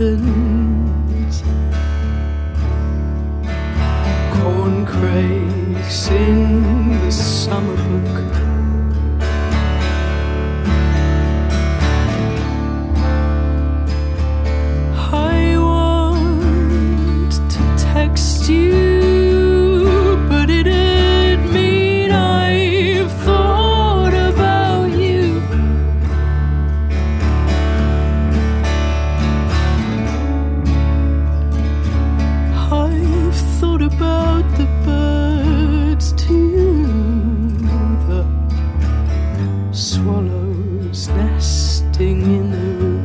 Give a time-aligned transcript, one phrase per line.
[0.00, 1.42] mountains,
[4.32, 8.39] corncrakes in the summer book.
[33.92, 36.38] about the birds to
[38.08, 38.24] the
[39.72, 42.99] swallows nesting in the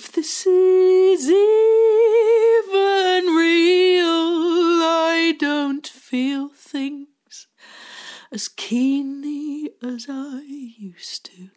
[0.00, 1.36] if this is even
[3.36, 4.80] real.
[4.82, 7.48] I don't feel things
[8.32, 10.40] as keenly as I
[10.78, 11.50] used to.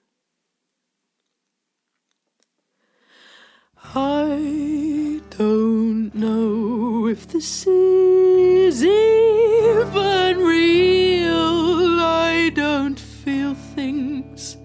[3.95, 11.97] I don't know if this is even real.
[12.01, 14.57] I don't feel things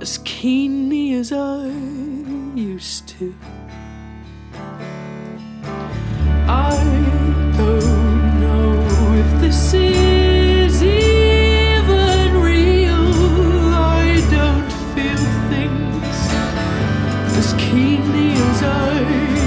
[0.00, 1.69] as keenly as I
[2.80, 3.34] used to.
[6.48, 6.76] I
[7.58, 13.74] don't know if this is even real.
[13.74, 16.20] I don't feel things
[17.40, 19.39] as keenly as I.